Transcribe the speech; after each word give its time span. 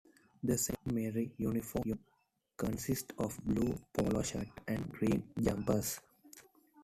The 0.41 0.57
Saint 0.57 0.83
Mary's 0.91 1.29
uniform 1.37 1.99
consists 2.57 3.13
of 3.19 3.37
blue 3.45 3.77
polo 3.93 4.23
shirts 4.23 4.49
and 4.67 4.89
green 4.91 5.21
jumpers. 5.39 5.99